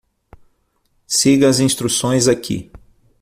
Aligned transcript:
Siga 1.07 1.47
as 1.47 1.59
instruções 1.59 2.27
aqui. 2.27 2.71